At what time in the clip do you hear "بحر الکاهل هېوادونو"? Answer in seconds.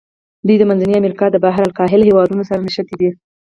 1.43-2.43